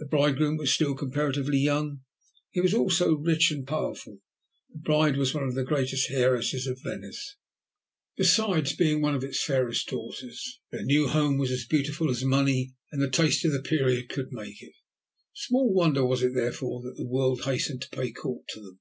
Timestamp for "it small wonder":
14.64-16.04